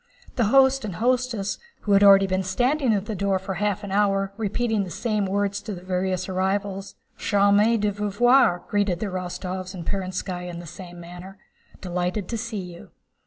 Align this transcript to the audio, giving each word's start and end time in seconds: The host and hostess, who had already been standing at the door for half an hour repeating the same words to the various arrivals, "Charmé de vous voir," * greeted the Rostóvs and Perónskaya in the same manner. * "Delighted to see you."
The 0.35 0.45
host 0.45 0.83
and 0.83 0.95
hostess, 0.95 1.59
who 1.81 1.91
had 1.91 2.03
already 2.03 2.25
been 2.25 2.41
standing 2.41 2.91
at 2.91 3.05
the 3.05 3.13
door 3.13 3.37
for 3.37 3.53
half 3.53 3.83
an 3.83 3.91
hour 3.91 4.33
repeating 4.35 4.83
the 4.83 4.89
same 4.89 5.27
words 5.27 5.61
to 5.61 5.75
the 5.75 5.83
various 5.83 6.27
arrivals, 6.27 6.95
"Charmé 7.19 7.79
de 7.79 7.91
vous 7.91 8.09
voir," 8.15 8.63
* 8.65 8.67
greeted 8.67 8.99
the 8.99 9.05
Rostóvs 9.05 9.75
and 9.75 9.85
Perónskaya 9.85 10.49
in 10.49 10.57
the 10.57 10.65
same 10.65 10.99
manner. 10.99 11.37
* 11.61 11.81
"Delighted 11.81 12.27
to 12.29 12.37
see 12.39 12.63
you." 12.73 12.89